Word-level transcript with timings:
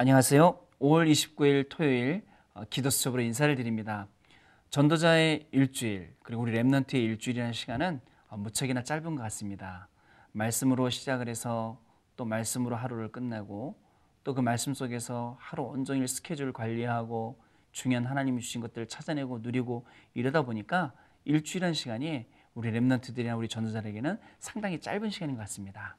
안녕하세요. 0.00 0.58
5월 0.80 1.10
29일 1.10 1.68
토요일 1.68 2.22
어, 2.54 2.64
기도 2.70 2.88
수첩으로 2.88 3.20
인사를 3.20 3.54
드립니다. 3.54 4.08
전도자의 4.70 5.48
일주일 5.52 6.14
그리고 6.22 6.40
우리 6.40 6.52
Remnant의 6.52 6.94
일주일이라는 6.94 7.52
시간은 7.52 8.00
어, 8.30 8.38
무척이나 8.38 8.82
짧은 8.82 9.14
것 9.14 9.22
같습니다. 9.24 9.90
말씀으로 10.32 10.88
시작을 10.88 11.28
해서 11.28 11.78
또 12.16 12.24
말씀으로 12.24 12.76
하루를 12.76 13.12
끝나고 13.12 13.78
또 14.24 14.32
그 14.32 14.40
말씀 14.40 14.72
속에서 14.72 15.36
하루 15.38 15.64
온종일 15.64 16.08
스케줄을 16.08 16.54
관리하고 16.54 17.38
중요한 17.72 18.06
하나님이 18.06 18.40
주신 18.40 18.62
것들을 18.62 18.88
찾아내고 18.88 19.40
누리고 19.40 19.86
이러다 20.14 20.40
보니까 20.40 20.94
일주일이라는 21.26 21.74
시간이 21.74 22.24
우리 22.54 22.72
Remnant들이나 22.72 23.36
우리 23.36 23.48
전도자에게는 23.48 24.18
상당히 24.38 24.80
짧은 24.80 25.10
시간인 25.10 25.36
것 25.36 25.42
같습니다. 25.42 25.98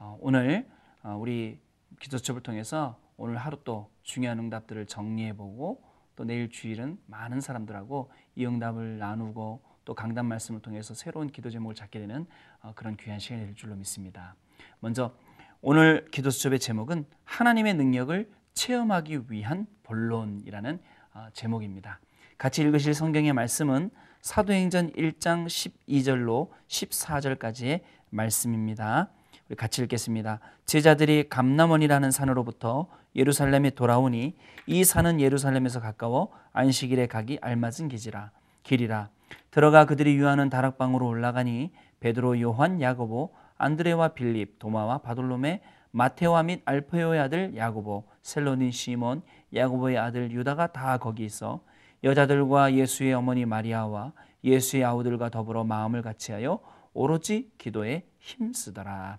어, 0.00 0.18
오늘 0.20 0.68
우리 1.04 1.60
기도첩을 2.00 2.42
통해서 2.42 3.05
오늘 3.16 3.36
하루 3.36 3.58
또 3.64 3.90
중요한 4.02 4.38
응답들을 4.38 4.86
정리해보고 4.86 5.82
또 6.16 6.24
내일 6.24 6.50
주일은 6.50 6.98
많은 7.06 7.40
사람들하고 7.40 8.10
이 8.34 8.46
응답을 8.46 8.98
나누고 8.98 9.62
또 9.84 9.94
강단 9.94 10.26
말씀을 10.26 10.60
통해서 10.60 10.94
새로운 10.94 11.28
기도 11.28 11.50
제목을 11.50 11.74
찾게 11.74 12.00
되는 12.00 12.26
어, 12.60 12.72
그런 12.74 12.96
귀한 12.96 13.18
시간이 13.18 13.44
될 13.44 13.54
줄로 13.54 13.76
믿습니다. 13.76 14.34
먼저 14.80 15.14
오늘 15.60 16.06
기도 16.10 16.30
수첩의 16.30 16.58
제목은 16.58 17.06
하나님의 17.24 17.74
능력을 17.74 18.30
체험하기 18.54 19.30
위한 19.30 19.66
본론이라는 19.84 20.80
어, 21.14 21.28
제목입니다. 21.32 22.00
같이 22.36 22.62
읽으실 22.62 22.94
성경의 22.94 23.32
말씀은 23.32 23.90
사도행전 24.20 24.92
1장 24.92 25.46
12절로 25.46 26.50
14절까지의 26.66 27.82
말씀입니다. 28.10 29.10
같이 29.56 29.82
읽겠습니다. 29.82 30.40
제자들이 30.64 31.28
감남원이라는 31.28 32.10
산으로부터 32.10 32.88
예루살렘에 33.14 33.70
돌아오니 33.70 34.34
이 34.66 34.84
산은 34.84 35.20
예루살렘에서 35.20 35.80
가까워 35.80 36.32
안식일에 36.52 37.06
가기 37.06 37.38
알맞은 37.40 37.88
길이라 37.88 38.30
길이라 38.64 39.08
들어가 39.50 39.84
그들이 39.84 40.16
유하는 40.16 40.50
다락방으로 40.50 41.06
올라가니 41.06 41.72
베드로 42.00 42.40
요한 42.40 42.80
야고보 42.80 43.32
안드레와 43.58 44.08
빌립 44.08 44.58
도마와 44.58 44.98
바돌롬의 44.98 45.60
마테와 45.92 46.42
및 46.42 46.62
알페오의 46.64 47.20
아들 47.20 47.56
야고보 47.56 48.04
셀로닌 48.22 48.70
시몬 48.70 49.22
야고보의 49.54 49.96
아들 49.96 50.30
유다가 50.32 50.72
다 50.72 50.98
거기 50.98 51.24
있어 51.24 51.62
여자들과 52.04 52.74
예수의 52.74 53.14
어머니 53.14 53.46
마리아와 53.46 54.12
예수의 54.44 54.84
아우들과 54.84 55.30
더불어 55.30 55.64
마음을 55.64 56.02
같이하여 56.02 56.60
오로지 56.92 57.50
기도에 57.58 58.06
힘쓰더라. 58.18 59.18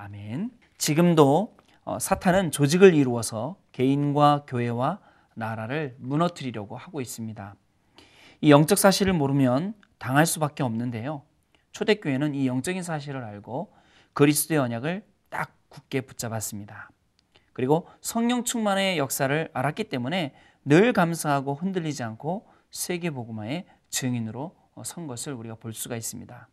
아멘. 0.00 0.50
지금도 0.78 1.54
어, 1.84 1.98
사탄은 1.98 2.52
조직을 2.52 2.94
이루어서 2.94 3.56
개인과 3.72 4.44
교회와 4.46 4.98
나라를 5.34 5.94
무너뜨리려고 5.98 6.78
하고 6.78 7.02
있습니다. 7.02 7.54
이 8.40 8.50
영적 8.50 8.78
사실을 8.78 9.12
모르면 9.12 9.74
당할 9.98 10.24
수밖에 10.24 10.62
없는데요. 10.62 11.22
초대교회는 11.72 12.34
이 12.34 12.46
영적인 12.46 12.82
사실을 12.82 13.22
알고 13.22 13.74
그리스도의 14.14 14.58
언약을 14.58 15.04
딱 15.28 15.52
굳게 15.68 16.00
붙잡았습니다. 16.02 16.90
그리고 17.52 17.86
성령 18.00 18.44
충만의 18.44 18.96
역사를 18.96 19.50
알았기 19.52 19.84
때문에 19.84 20.34
늘 20.64 20.94
감사하고 20.94 21.54
흔들리지 21.54 22.02
않고 22.04 22.46
세계복음화의 22.70 23.66
증인으로 23.90 24.56
선 24.82 25.06
것을 25.06 25.34
우리가 25.34 25.56
볼 25.56 25.74
수가 25.74 25.96
있습니다. 25.96 26.48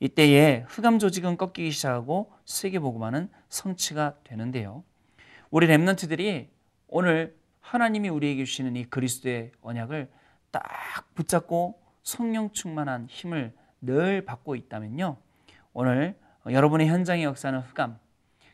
이때에 0.00 0.64
흑암 0.68 0.98
조직은 0.98 1.36
꺾이기 1.36 1.70
시작하고 1.70 2.32
세계복음화는 2.44 3.30
성취가 3.48 4.16
되는데요. 4.24 4.84
우리 5.50 5.66
렘넌트들이 5.66 6.50
오늘 6.88 7.36
하나님이 7.60 8.08
우리에게 8.08 8.44
주시는 8.44 8.76
이 8.76 8.84
그리스도의 8.84 9.52
언약을 9.62 10.10
딱 10.50 10.64
붙잡고 11.14 11.80
성령 12.02 12.50
충만한 12.52 13.06
힘을 13.08 13.54
늘 13.80 14.24
받고 14.24 14.54
있다면요. 14.54 15.16
오늘 15.72 16.16
여러분의 16.46 16.88
현장의 16.88 17.24
역사는 17.24 17.60
흑암, 17.60 17.98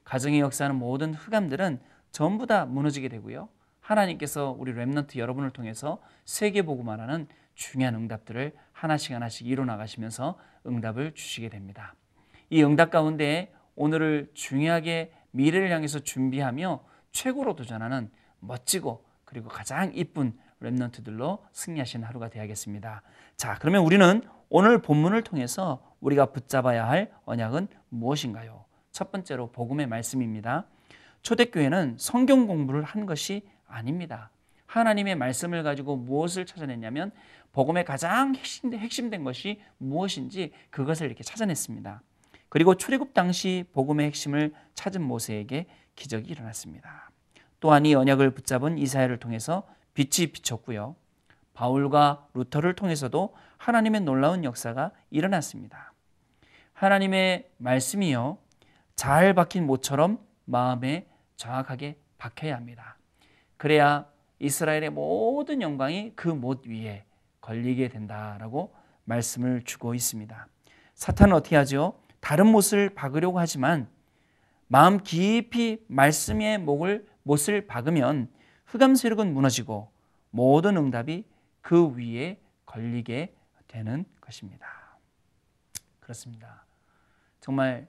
가정의 0.05 0.41
역사는 0.41 0.77
모든 0.77 1.13
흑암들은 1.15 1.81
전부 2.11 2.47
다 2.47 2.65
무너지게 2.67 3.09
되고요. 3.09 3.49
하나님께서 3.93 4.55
우리 4.59 4.73
렘넌트 4.73 5.19
여러분을 5.19 5.51
통해서 5.51 6.01
세계복음화라는 6.25 7.29
중요한 7.55 7.95
응답들을 7.95 8.53
하나씩 8.73 9.15
하나씩 9.15 9.47
이뤄 9.47 9.65
나가시면서 9.65 10.39
응답을 10.67 11.15
주시게 11.15 11.49
됩니다. 11.49 11.95
이 12.51 12.63
응답 12.63 12.91
가운데 12.91 13.53
오늘을 13.77 14.31
중요하게 14.35 15.13
미래를 15.31 15.71
향해서 15.71 16.01
준비하며 16.01 16.85
최고로 17.13 17.57
도전하는 17.57 18.11
멋지고 18.41 19.05
그리고 19.25 19.49
가장 19.49 19.93
이쁜 19.95 20.37
랩넌트들로 20.61 21.41
승리하신 21.53 22.05
하루가 22.05 22.29
되야겠습니다. 22.29 23.03
자, 23.37 23.57
그러면 23.61 23.83
우리는 23.83 24.23
오늘 24.49 24.83
본문을 24.83 25.23
통해서 25.23 25.83
우리가 26.01 26.27
붙잡아야 26.27 26.89
할 26.89 27.11
언약은 27.25 27.69
무엇인가요? 27.89 28.65
첫 28.91 29.11
번째로 29.11 29.51
복음의 29.51 29.87
말씀입니다. 29.87 30.67
초대교회는 31.23 31.97
성경 31.99 32.47
공부를 32.47 32.83
한 32.83 33.07
것이 33.07 33.47
아닙니다. 33.73 34.31
하나님의 34.67 35.17
말씀을 35.17 35.63
가지고 35.63 35.97
무엇을 35.97 36.47
찾아냈냐면 36.47 37.13
복음의 37.53 37.85
가장 37.85 38.35
핵심 38.35 39.11
된 39.11 39.25
것이 39.25 39.61
무엇인지 39.79 40.53
그것을 40.71 41.07
이렇게 41.07 41.23
찾아냈습니다. 41.23 42.03
그리고 42.49 42.75
출애굽 42.75 43.15
당시 43.15 43.65
복음의 43.73 44.07
핵심을 44.07 44.55
찾은 44.75 45.03
모세에게 45.03 45.67
기적이 45.95 46.31
일어났습니다. 46.31 47.11
또한 47.61 47.85
이 47.87 47.95
언약을 47.95 48.33
붙잡은 48.33 48.79
이사야를 48.79 49.19
통해서 49.19 49.67
빛이 49.95 50.33
비쳤고요. 50.33 50.97
바울과 51.55 52.29
루터를 52.35 52.75
통해서도 52.75 53.35
하나님의 53.59 54.01
놀라운 54.01 54.43
역사가 54.45 54.93
일어났습니다. 55.11 55.93
하나님의 56.73 57.51
말씀이요. 57.59 58.39
잘 58.97 59.35
박힌 59.35 59.67
못처럼 59.67 60.19
마음에 60.45 61.07
정확하게 61.37 61.99
박혀야 62.19 62.57
합니다. 62.57 62.97
그래야 63.63 64.11
이스라엘의 64.41 64.91
모든 64.91 65.63
영광이 65.63 66.17
그 66.17 66.27
못 66.27 66.67
위에 66.67 67.05
걸리게 67.41 67.91
된다라고 67.91 68.75
말씀을 69.05 69.63
주고 69.63 69.95
있습니다. 69.95 70.49
사탄은 70.95 71.33
어떻게 71.33 71.55
하죠? 71.55 71.97
다른 72.19 72.49
못을 72.49 72.91
박으려고 72.93 73.39
하지만 73.39 73.89
마음 74.67 74.99
깊이 74.99 75.85
말씀의 75.87 76.59
목을 76.59 77.07
못을 77.23 77.69
박으면 77.69 78.33
흑암 78.67 78.97
세력은 78.97 79.33
무너지고 79.33 79.93
모든 80.31 80.77
응답이 80.77 81.25
그 81.61 81.95
위에 81.95 82.41
걸리게 82.67 83.33
되는 83.69 84.05
것입니다. 84.21 84.67
그렇습니다. 86.01 86.67
정말 87.39 87.87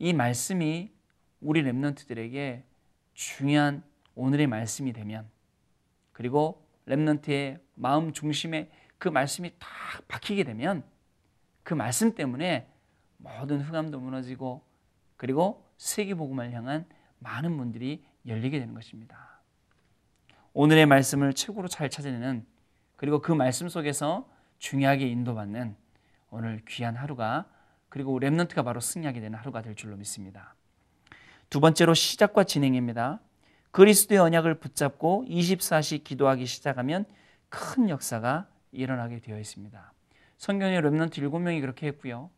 이 0.00 0.12
말씀이 0.12 0.90
우리 1.40 1.62
랩런트들에게 1.62 2.64
중요한 3.14 3.84
오늘의 4.18 4.48
말씀이 4.48 4.92
되면 4.92 5.30
그리고 6.12 6.66
랩런트의 6.86 7.60
마음 7.74 8.12
중심에 8.12 8.68
그 8.98 9.08
말씀이 9.08 9.52
딱 9.60 9.68
박히게 10.08 10.42
되면 10.42 10.82
그 11.62 11.74
말씀 11.74 12.14
때문에 12.14 12.68
모든 13.18 13.60
흑암도 13.60 14.00
무너지고 14.00 14.64
그리고 15.16 15.64
세계 15.76 16.14
복음을 16.14 16.52
향한 16.52 16.86
많은 17.20 17.52
문들이 17.52 18.04
열리게 18.26 18.58
되는 18.58 18.74
것입니다. 18.74 19.40
오늘의 20.52 20.86
말씀을 20.86 21.32
최고로 21.32 21.68
잘 21.68 21.88
찾아내는 21.88 22.44
그리고 22.96 23.20
그 23.20 23.30
말씀 23.30 23.68
속에서 23.68 24.28
중요하게 24.58 25.06
인도받는 25.06 25.76
오늘 26.30 26.60
귀한 26.66 26.96
하루가 26.96 27.48
그리고 27.88 28.18
Remnant가 28.18 28.64
바로 28.64 28.80
승리하게 28.80 29.20
되는 29.20 29.38
하루가 29.38 29.62
될 29.62 29.76
줄로 29.76 29.96
믿습니다. 29.96 30.56
두 31.50 31.60
번째로 31.60 31.94
시작과 31.94 32.44
진행입니다. 32.44 33.20
그리스도의 33.70 34.20
언약을 34.20 34.54
붙잡고 34.54 35.26
24시 35.28 36.04
기도하기 36.04 36.46
시작하면 36.46 37.04
큰 37.48 37.88
역사가 37.88 38.48
일어나게 38.72 39.20
되어 39.20 39.38
있습니다. 39.38 39.92
성경에 40.36 40.80
Remnant 40.80 41.10
7명이 41.10 41.60
그렇게 41.60 41.86
했고요. 41.88 42.30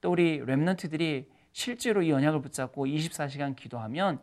또 0.00 0.10
우리 0.10 0.40
Remnant들이 0.40 1.26
실제로 1.52 2.02
이 2.02 2.12
언약을 2.12 2.40
붙잡고 2.42 2.86
24시간 2.86 3.54
기도하면 3.54 4.18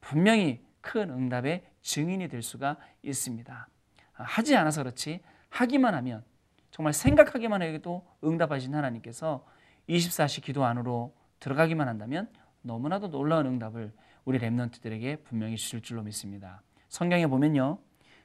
분명히 0.00 0.62
큰 0.80 1.10
응답의 1.10 1.64
증인이 1.82 2.28
될 2.28 2.42
수가 2.42 2.76
있습니다. 3.02 3.68
하지 4.12 4.56
않아서 4.56 4.82
그렇지 4.82 5.20
하기만 5.48 5.94
하면 5.94 6.24
정말 6.70 6.92
생각하기만 6.92 7.62
해도 7.62 8.06
응답하신 8.22 8.74
하나님께서 8.74 9.46
24시 9.88 10.42
기도 10.42 10.64
안으로 10.64 11.14
들어가기만 11.40 11.88
한다면 11.88 12.28
너무나도 12.62 13.10
놀라운 13.10 13.46
응답을 13.46 13.92
우리 14.24 14.38
랩런트들에게 14.38 15.24
분명히 15.24 15.56
주실 15.56 15.82
줄로 15.82 16.02
믿습니다. 16.02 16.62
성경에 16.88 17.26
보면요. 17.26 17.78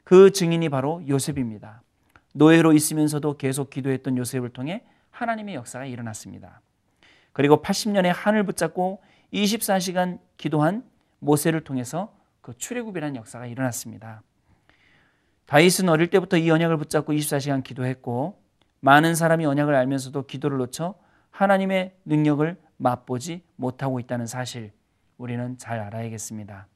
그 0.03 0.31
증인이 0.31 0.69
바로 0.69 1.03
요셉입니다. 1.07 1.83
노예로 2.33 2.73
있으면서도 2.73 3.37
계속 3.37 3.69
기도했던 3.69 4.17
요셉을 4.17 4.49
통해 4.49 4.83
하나님의 5.11 5.55
역사가 5.55 5.85
일어났습니다. 5.85 6.61
그리고 7.33 7.61
80년의 7.61 8.13
한을 8.13 8.43
붙잡고 8.43 9.01
24시간 9.33 10.19
기도한 10.37 10.83
모세를 11.19 11.61
통해서 11.61 12.13
그그 12.41 12.57
출애굽이라는 12.57 13.15
역사가 13.15 13.45
일어났습니다. 13.45 14.23
다윗은 15.45 15.89
어릴 15.89 16.09
때부터 16.09 16.37
이 16.37 16.49
언약을 16.49 16.77
붙잡고 16.77 17.13
24시간 17.13 17.63
기도했고 17.63 18.41
많은 18.81 19.15
사람이 19.15 19.45
언약을 19.45 19.75
알면서도 19.75 20.25
기도를 20.25 20.57
놓쳐 20.59 20.95
하나님의 21.31 21.95
능력을 22.05 22.57
맛보지 22.77 23.43
못하고 23.55 23.99
있다는 23.99 24.25
사실 24.25 24.71
우리는 25.19 25.57
잘 25.57 25.79
알아야겠습니다. 25.81 26.67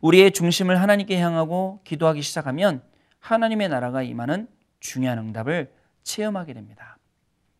우리의 0.00 0.32
중심을 0.32 0.80
하나님께 0.80 1.18
향하고 1.20 1.80
기도하기 1.84 2.22
시작하면 2.22 2.82
하나님의 3.20 3.68
나라가 3.68 4.02
임하는 4.02 4.48
중요한 4.80 5.18
응답을 5.18 5.72
체험하게 6.02 6.54
됩니다. 6.54 6.98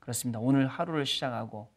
그렇습니다. 0.00 0.40
오늘 0.40 0.66
하루를 0.66 1.06
시작하고 1.06 1.70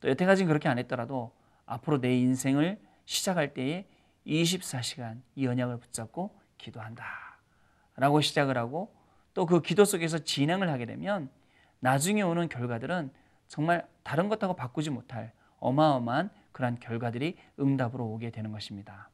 또 0.00 0.08
여태까지는 0.08 0.46
그렇게 0.46 0.68
안 0.68 0.78
했더라도 0.78 1.32
앞으로 1.66 2.00
내 2.00 2.16
인생을 2.16 2.80
시작할 3.04 3.52
때에 3.52 3.86
24시간 4.24 5.22
이 5.34 5.46
언약을 5.48 5.78
붙잡고 5.78 6.38
기도한다. 6.56 7.04
라고 7.96 8.20
시작을 8.20 8.56
하고 8.56 8.94
또 9.34 9.46
그 9.46 9.60
기도 9.60 9.84
속에서 9.84 10.18
진행을 10.18 10.70
하게 10.70 10.86
되면 10.86 11.30
나중에 11.80 12.22
오는 12.22 12.48
결과들은 12.48 13.10
정말 13.48 13.88
다른 14.04 14.28
것하고 14.28 14.54
바꾸지 14.54 14.90
못할 14.90 15.32
어마어마한 15.58 16.30
그러한 16.52 16.78
결과들이 16.78 17.36
응답으로 17.58 18.06
오게 18.06 18.30
되는 18.30 18.52
것입니다. 18.52 19.10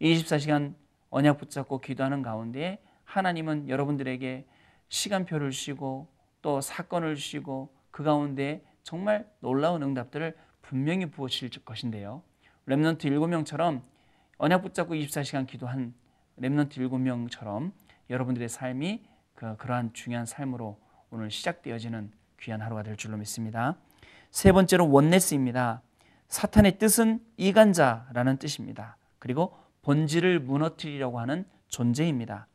24시간 0.00 0.74
언약 1.10 1.38
붙잡고 1.38 1.80
기도하는 1.80 2.22
가운데 2.22 2.82
하나님은 3.04 3.68
여러분들에게 3.68 4.46
시간표를 4.88 5.50
주시고 5.50 6.08
또 6.42 6.60
사건을 6.60 7.16
주시고 7.16 7.74
그 7.90 8.02
가운데 8.02 8.64
정말 8.82 9.28
놀라운 9.40 9.82
응답들을 9.82 10.36
분명히 10.62 11.06
부어주실 11.06 11.50
것인데요. 11.64 12.22
Remnant 12.68 12.98
7명처럼 12.98 13.82
언약 14.38 14.62
붙잡고 14.62 14.94
24시간 14.94 15.46
기도한 15.46 15.94
Remnant 16.38 16.70
7명처럼 16.72 17.72
여러분들의 18.10 18.48
삶이 18.48 19.04
그, 19.34 19.56
그러한 19.56 19.92
중요한 19.92 20.26
삶으로 20.26 20.78
오늘 21.10 21.30
시작되어지는 21.30 22.12
귀한 22.40 22.60
하루가 22.60 22.82
될 22.82 22.96
줄로 22.96 23.16
믿습니다. 23.16 23.76
세 24.30 24.52
번째로 24.52 24.90
Oneness입니다. 24.90 25.82
사탄의 26.28 26.78
뜻은 26.78 27.20
이간자라는 27.36 28.38
뜻입니다. 28.38 28.96
그리고 29.18 29.56
본질을 29.82 30.40
무너뜨리려고 30.40 31.20
하는 31.20 31.44
존재입니다. 31.68 32.46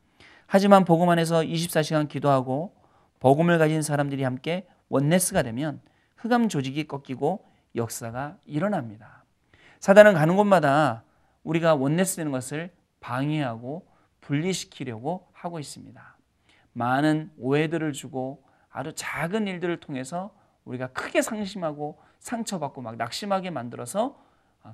하지만 0.46 0.84
복음 0.84 1.08
안에서 1.08 1.40
24시간 1.40 2.08
기도하고 2.08 2.74
복음을 3.20 3.58
가진 3.58 3.82
사람들이 3.82 4.22
함께 4.22 4.66
원네스가 4.88 5.42
되면 5.42 5.80
흑암 6.16 6.48
조직이 6.48 6.86
꺾이고 6.86 7.44
역사가 7.74 8.36
일어납니다. 8.44 9.24
사단은 9.80 10.14
가는 10.14 10.36
곳마다 10.36 11.04
우리가 11.42 11.74
원네스 11.74 12.16
되는 12.16 12.30
것을 12.32 12.70
방해하고 13.00 13.86
분리시키려고 14.20 15.28
하고 15.32 15.58
있습니다. 15.58 16.16
많은 16.72 17.30
오해들을 17.38 17.92
주고 17.92 18.44
아주 18.70 18.92
작은 18.94 19.46
일들을 19.48 19.80
통해서 19.80 20.34
우리가 20.64 20.88
크게 20.88 21.22
상심하고 21.22 21.98
상처받고 22.22 22.80
막 22.82 22.96
낙심하게 22.96 23.50
만들어서 23.50 24.16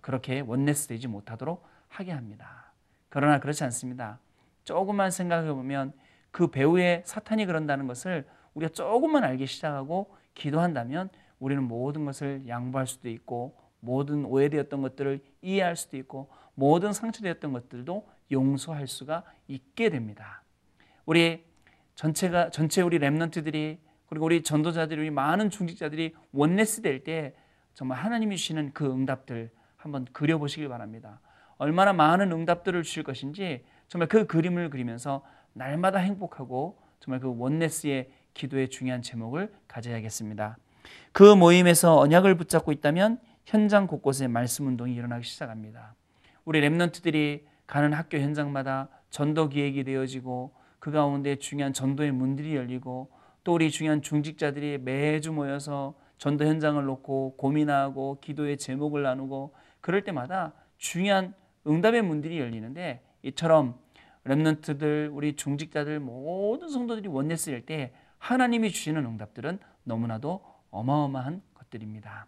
그렇게 0.03 0.41
원네스 0.41 0.89
되지 0.89 1.09
못하도록 1.09 1.67
하게 1.89 2.13
합니다. 2.13 2.73
그러나 3.09 3.41
그렇지 3.41 3.65
않습니다. 3.65 4.21
조금만 4.65 5.11
생각해 5.11 5.53
보면 5.53 5.95
그 6.31 6.49
배후에 6.49 7.03
사탄이 7.07 7.47
그런다는 7.47 7.87
것을 7.87 8.29
우리가 8.53 8.73
조금만 8.73 9.25
알기 9.25 9.47
시작하고 9.47 10.15
기도한다면 10.35 11.09
우리는 11.39 11.63
모든 11.63 12.05
것을 12.05 12.47
양보할 12.47 12.87
수도 12.87 13.09
있고 13.09 13.57
모든 13.81 14.27
오해되었던 14.27 14.83
것들을 14.83 15.25
이해할 15.41 15.75
수도 15.75 15.97
있고 15.97 16.29
모든 16.55 16.93
상처되었던 16.93 17.53
것들도 17.53 18.07
용서할 18.31 18.87
수가 18.87 19.25
있게 19.47 19.89
됩니다. 19.89 20.43
우리 21.07 21.47
전체가 21.95 22.51
전체 22.51 22.83
우리 22.83 22.99
렘넌트들이 22.99 23.81
그리고 24.09 24.27
우리 24.27 24.43
전도자들이 24.43 25.01
우리 25.01 25.11
많은 25.11 25.51
중직자들이 25.51 26.15
원네스 26.33 26.83
될 26.83 27.05
때 27.05 27.35
정말 27.75 27.99
하나님이 27.99 28.37
주시는 28.37 28.73
그 28.73 28.87
응답들 28.87 29.51
한번 29.77 30.05
그려보시길 30.13 30.69
바랍니다. 30.69 31.21
얼마나 31.59 31.93
많은 31.93 32.33
응답들을 32.33 32.83
주실 32.83 33.05
것인지 33.05 33.65
정말 33.87 34.09
그 34.09 34.27
그림을 34.27 34.71
그리면서 34.71 35.23
날마다 35.53 35.99
행복하고 35.99 36.79
정말 37.01 37.21
그 37.21 37.33
원네스의 37.37 38.11
기도의 38.35 38.69
중요한 38.69 39.03
제목을 39.03 39.53
가져야겠습니다. 39.69 40.59
그 41.13 41.35
모임에서 41.35 41.99
언약을 41.99 42.37
붙잡고 42.37 42.73
있다면 42.73 43.21
현장 43.45 43.87
곳곳에 43.87 44.27
말씀 44.29 44.67
운동이 44.67 44.95
일어나기 44.95 45.25
시작합니다. 45.25 45.95
우리 46.45 46.61
랩런트들이 46.61 47.43
가는 47.67 47.93
학교 47.93 48.19
현장마다 48.19 48.89
전도 49.11 49.49
기획이 49.49 49.85
되어지고 49.85 50.53
그 50.79 50.91
가운데 50.91 51.37
중요한 51.37 51.73
전도의 51.73 52.13
문들이 52.13 52.57
열리고 52.57 53.11
또 53.49 53.55
우리 53.55 53.71
중요한 53.71 54.03
중직자들이 54.03 54.77
매주 54.77 55.33
모여서 55.33 55.95
전도 56.19 56.45
현장을 56.45 56.85
놓고 56.85 57.37
고민하고 57.39 58.21
기도의 58.21 58.59
제목을 58.59 59.03
나누고 59.03 59.55
그럴 59.81 60.05
때마다 60.05 60.53
중요한 60.77 61.33
응답의 61.67 62.03
문들이 62.03 62.39
열리는데 62.41 63.03
이처럼 63.23 63.81
렘넌트들 64.25 65.09
우리 65.15 65.35
중직자들 65.35 65.99
모든 65.99 66.69
성도들이 66.69 67.09
원내스일 67.09 67.65
때 67.65 67.95
하나님이 68.19 68.71
주시는 68.71 69.07
응답들은 69.07 69.61
너무나도 69.85 70.45
어마어마한 70.71 71.41
것들입니다. 71.55 72.27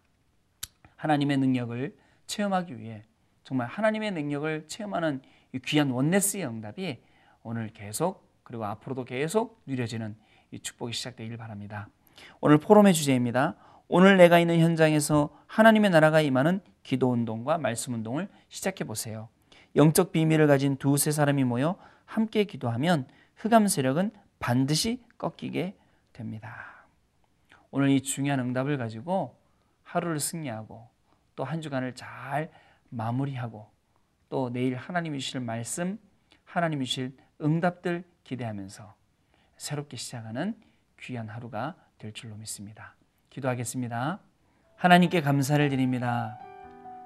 하나님의 0.96 1.36
능력을 1.36 1.98
체험하기 2.28 2.78
위해 2.78 3.04
정말 3.44 3.66
하나님의 3.66 4.12
능력을 4.12 4.68
체험하는 4.68 5.20
귀한 5.66 5.90
원네스의 5.90 6.46
응답이 6.46 7.02
오늘 7.42 7.68
계속 7.68 8.26
그리고 8.42 8.64
앞으로도 8.64 9.04
계속 9.04 9.60
누려지는 9.66 10.16
이 10.50 10.58
축복이 10.58 10.92
시작되길 10.92 11.36
바랍니다. 11.36 11.88
오늘 12.40 12.58
포럼의 12.58 12.94
주제입니다. 12.94 13.54
오늘 13.88 14.16
내가 14.16 14.38
있는 14.38 14.60
현장에서 14.60 15.30
하나님의 15.46 15.90
나라가 15.90 16.20
임하는 16.20 16.60
기도 16.82 17.10
운동과 17.10 17.58
말씀 17.58 17.94
운동을 17.94 18.28
시작해 18.48 18.84
보세요. 18.84 19.28
영적 19.76 20.12
비밀을 20.12 20.46
가진 20.46 20.76
두세 20.76 21.10
사람이 21.10 21.44
모여 21.44 21.76
함께 22.04 22.44
기도하면 22.44 23.06
흑암 23.36 23.68
세력은 23.68 24.10
반드시 24.38 25.02
꺾이게 25.18 25.76
됩니다. 26.12 26.86
오늘 27.70 27.90
이 27.90 28.00
중요한 28.00 28.40
응답을 28.40 28.78
가지고 28.78 29.36
하루를 29.82 30.18
승리하고 30.20 30.88
또 31.36 31.44
한 31.44 31.60
주간을 31.62 31.94
잘 31.94 32.50
마무리하고 32.90 33.66
또 34.28 34.50
내일 34.50 34.76
하나님이 34.76 35.20
주실 35.20 35.40
말씀, 35.40 35.98
하나님이 36.44 36.84
주실 36.84 37.16
응답들 37.40 38.04
기대하면서 38.24 38.94
새롭게 39.60 39.98
시작하는 39.98 40.54
귀한 40.98 41.28
하루가 41.28 41.74
될 41.98 42.14
줄로 42.14 42.34
믿습니다. 42.36 42.96
기도하겠습니다. 43.28 44.18
하나님께 44.76 45.20
감사를 45.20 45.68
드립니다. 45.68 46.38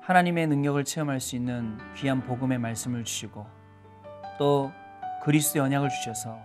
하나님의 0.03 0.47
능력을 0.47 0.85
체험할 0.85 1.19
수 1.19 1.35
있는 1.35 1.77
귀한 1.97 2.23
복음의 2.23 2.59
말씀을 2.59 3.03
주시고 3.03 3.45
또 4.39 4.71
그리스도의 5.25 5.65
언약을 5.65 5.89
주셔서 5.89 6.39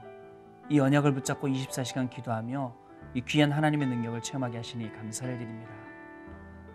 이 0.68 0.80
언약을 0.80 1.14
붙잡고 1.14 1.48
24시간 1.48 2.10
기도하며 2.10 2.76
이 3.14 3.22
귀한 3.28 3.52
하나님의 3.52 3.88
능력을 3.90 4.20
체험하게 4.24 4.58
하시니 4.58 4.92
감사를 4.92 5.38
드립니다. 5.38 5.72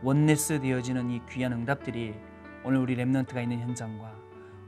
원네스 0.04 0.60
되어지는 0.60 1.10
이 1.10 1.20
귀한 1.28 1.52
응답들이 1.52 2.14
오늘 2.62 2.78
우리 2.78 2.94
랩런트가 2.94 3.42
있는 3.42 3.58
현장과 3.58 4.14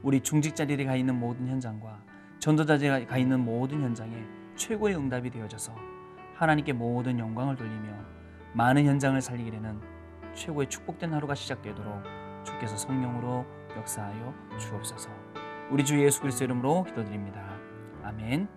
우리 0.03 0.19
중직자들이 0.19 0.83
가 0.83 0.97
있는 0.97 1.17
모든 1.17 1.47
현장과 1.47 2.03
전도자들이 2.39 3.05
가 3.05 3.17
있는 3.17 3.39
모든 3.39 3.81
현장에 3.81 4.36
최고의 4.57 4.95
응답이 4.95 5.29
되어져서 5.29 5.73
하나님께 6.35 6.73
모든 6.73 7.19
영광을 7.19 7.55
돌리며 7.55 7.93
많은 8.53 8.85
현장을 8.85 9.19
살리게 9.21 9.51
되는 9.51 9.79
최고의 10.33 10.67
축복된 10.69 11.13
하루가 11.13 11.35
시작되도록 11.35 12.03
주께서 12.43 12.75
성령으로 12.77 13.45
역사하여 13.77 14.33
주옵소서. 14.59 15.09
우리 15.69 15.83
주 15.83 16.01
예수 16.03 16.21
그리스도 16.21 16.45
이름으로 16.45 16.83
기도드립니다. 16.83 17.57
아멘. 18.03 18.56